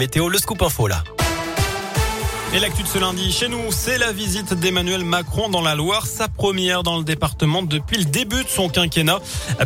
[0.00, 1.02] Météo, le scoop info là.
[2.54, 6.06] Et l'actu de ce lundi, chez nous, c'est la visite d'Emmanuel Macron dans la Loire,
[6.06, 9.18] sa première dans le département depuis le début de son quinquennat.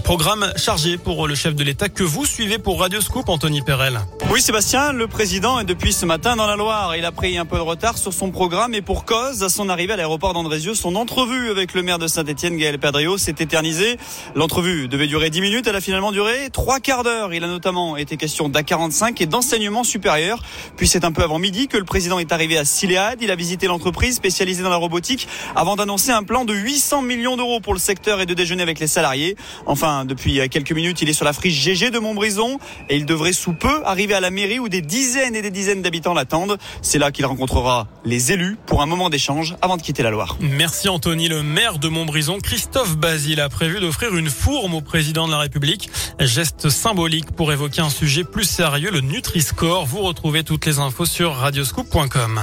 [0.03, 4.01] Programme chargé pour le chef de l'État que vous suivez pour Radio Scoop, Anthony Perel.
[4.33, 6.97] Oui, Sébastien, le président est depuis ce matin dans la Loire.
[6.97, 9.69] Il a pris un peu de retard sur son programme et pour cause, à son
[9.69, 13.97] arrivée à l'aéroport d'Andrézieux, son entrevue avec le maire de Saint-Etienne, Gaël Perdriau, s'est éternisée.
[14.35, 17.33] L'entrevue devait durer 10 minutes, elle a finalement duré trois quarts d'heure.
[17.33, 20.43] Il a notamment été question d'A45 et d'enseignement supérieur.
[20.77, 23.19] Puis c'est un peu avant midi que le président est arrivé à Siléade.
[23.21, 27.37] Il a visité l'entreprise spécialisée dans la robotique avant d'annoncer un plan de 800 millions
[27.37, 29.37] d'euros pour le secteur et de déjeuner avec les salariés.
[29.67, 32.59] Enfin, depuis quelques minutes, il est sur la friche GG de Montbrison
[32.89, 35.83] et il devrait sous peu arriver à la mairie où des dizaines et des dizaines
[35.83, 36.59] d'habitants l'attendent.
[36.81, 40.37] C'est là qu'il rencontrera les élus pour un moment d'échange avant de quitter la Loire.
[40.41, 41.29] Merci Anthony.
[41.29, 45.39] Le maire de Montbrison, Christophe Basile, a prévu d'offrir une fourme au président de la
[45.39, 45.91] République.
[46.21, 49.87] Geste symbolique pour évoquer un sujet plus sérieux, le Nutri-Score.
[49.87, 52.41] Vous retrouvez toutes les infos sur radioscoop.com.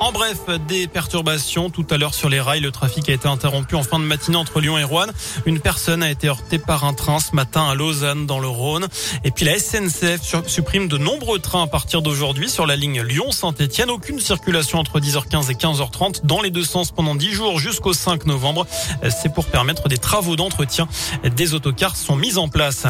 [0.00, 0.38] En bref,
[0.68, 2.60] des perturbations tout à l'heure sur les rails.
[2.60, 5.08] Le trafic a été interrompu en fin de matinée entre Lyon et Rouen.
[5.44, 8.86] Une personne a été heurtée par un train ce matin à Lausanne dans le Rhône.
[9.24, 13.90] Et puis la SNCF supprime de nombreux trains à partir d'aujourd'hui sur la ligne Lyon-Saint-Etienne.
[13.90, 18.24] Aucune circulation entre 10h15 et 15h30 dans les deux sens pendant 10 jours jusqu'au 5
[18.26, 18.68] novembre.
[19.10, 20.86] C'est pour permettre des travaux d'entretien.
[21.24, 22.86] Des autocars sont mis en place.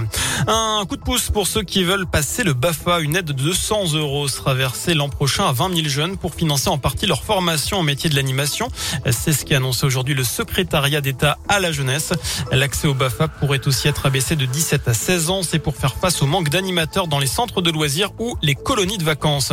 [0.47, 3.01] Un coup de pouce pour ceux qui veulent passer le BAFA.
[3.01, 6.69] Une aide de 200 euros sera versée l'an prochain à 20 000 jeunes pour financer
[6.69, 8.69] en partie leur formation au métier de l'animation.
[9.11, 12.13] C'est ce qui annonce aujourd'hui le secrétariat d'État à la jeunesse.
[12.53, 15.43] L'accès au BAFA pourrait aussi être abaissé de 17 à 16 ans.
[15.43, 18.99] C'est pour faire face au manque d'animateurs dans les centres de loisirs ou les colonies
[18.99, 19.53] de vacances.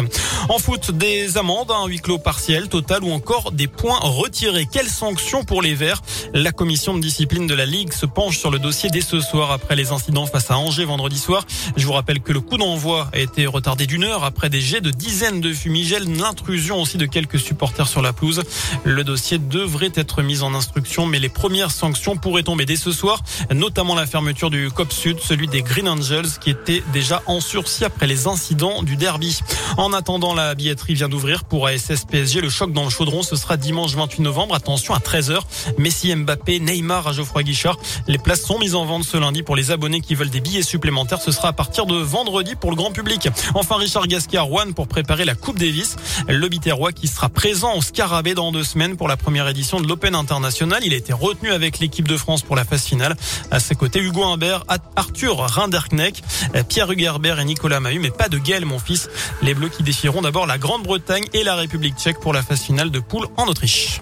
[0.49, 4.67] En foot, des amendes, un huis clos partiel, total ou encore des points retirés.
[4.71, 6.01] Quelles sanctions pour les Verts?
[6.33, 9.51] La commission de discipline de la Ligue se penche sur le dossier dès ce soir
[9.51, 11.45] après les incidents face à Angers vendredi soir.
[11.75, 14.81] Je vous rappelle que le coup d'envoi a été retardé d'une heure après des jets
[14.81, 18.44] de dizaines de fumigènes, l'intrusion aussi de quelques supporters sur la pelouse.
[18.83, 22.91] Le dossier devrait être mis en instruction, mais les premières sanctions pourraient tomber dès ce
[22.91, 23.23] soir,
[23.53, 27.85] notamment la fermeture du COP Sud, celui des Green Angels, qui était déjà en sursis
[27.85, 29.40] après les incidents du derby.
[29.78, 32.41] En attendant, la billetterie vient d'ouvrir pour ASS PSG.
[32.41, 34.56] Le choc dans le chaudron, ce sera dimanche 28 novembre.
[34.56, 35.40] Attention à 13h.
[35.78, 37.78] Messi, Mbappé, Neymar à Geoffroy Guichard.
[38.07, 40.62] Les places sont mises en vente ce lundi pour les abonnés qui veulent des billets
[40.62, 41.22] supplémentaires.
[41.22, 43.29] Ce sera à partir de vendredi pour le grand public.
[43.53, 45.96] Enfin, Richard Gasquet à Rouen pour préparer la Coupe Davis.
[46.28, 49.88] Le Biterrois qui sera présent au Scarabée dans deux semaines pour la première édition de
[49.88, 50.81] l'Open International.
[50.86, 53.16] Il a été retenu avec l'équipe de France pour la phase finale.
[53.50, 54.63] À ses côtés, Hugo Humbert,
[54.96, 56.22] Arthur Rinderknecht,
[56.69, 59.09] Pierre Hugerbert et Nicolas Mahut, mais pas de Gaël, mon fils.
[59.41, 62.91] Les Bleus qui défieront d'abord la Grande-Bretagne et la République tchèque pour la phase finale
[62.91, 64.02] de poule en Autriche.